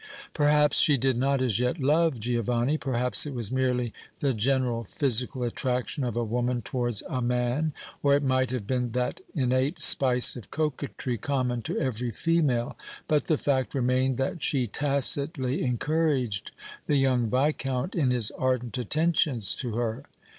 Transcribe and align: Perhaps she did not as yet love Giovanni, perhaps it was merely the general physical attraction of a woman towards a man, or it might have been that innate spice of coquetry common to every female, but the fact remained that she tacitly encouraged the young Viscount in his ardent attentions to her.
Perhaps 0.33 0.79
she 0.79 0.97
did 0.97 1.15
not 1.15 1.43
as 1.43 1.59
yet 1.59 1.79
love 1.79 2.19
Giovanni, 2.19 2.75
perhaps 2.75 3.27
it 3.27 3.35
was 3.35 3.51
merely 3.51 3.93
the 4.19 4.33
general 4.33 4.83
physical 4.83 5.43
attraction 5.43 6.03
of 6.03 6.17
a 6.17 6.23
woman 6.23 6.63
towards 6.63 7.03
a 7.07 7.21
man, 7.21 7.71
or 8.01 8.15
it 8.15 8.23
might 8.23 8.49
have 8.49 8.65
been 8.65 8.93
that 8.93 9.21
innate 9.35 9.79
spice 9.79 10.35
of 10.35 10.49
coquetry 10.49 11.19
common 11.19 11.61
to 11.61 11.79
every 11.79 12.09
female, 12.09 12.75
but 13.07 13.25
the 13.25 13.37
fact 13.37 13.75
remained 13.75 14.17
that 14.17 14.41
she 14.41 14.65
tacitly 14.65 15.61
encouraged 15.61 16.51
the 16.87 16.97
young 16.97 17.29
Viscount 17.29 17.93
in 17.93 18.09
his 18.09 18.31
ardent 18.31 18.75
attentions 18.79 19.53
to 19.53 19.75
her. 19.75 20.01